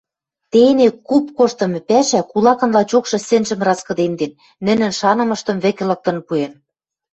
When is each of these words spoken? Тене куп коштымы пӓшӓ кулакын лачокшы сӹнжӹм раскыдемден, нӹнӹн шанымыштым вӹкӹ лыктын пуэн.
Тене 0.51 0.87
куп 1.07 1.25
коштымы 1.37 1.79
пӓшӓ 1.89 2.21
кулакын 2.31 2.71
лачокшы 2.77 3.17
сӹнжӹм 3.27 3.61
раскыдемден, 3.67 4.31
нӹнӹн 4.65 4.91
шанымыштым 4.99 5.57
вӹкӹ 5.63 5.83
лыктын 5.89 6.17
пуэн. 6.27 6.53